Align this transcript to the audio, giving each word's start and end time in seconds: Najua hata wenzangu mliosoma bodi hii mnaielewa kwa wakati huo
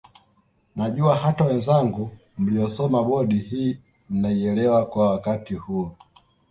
Najua 0.75 1.15
hata 1.15 1.43
wenzangu 1.45 2.11
mliosoma 2.37 3.03
bodi 3.03 3.37
hii 3.37 3.77
mnaielewa 4.09 4.85
kwa 4.85 5.09
wakati 5.09 5.55
huo 5.55 5.95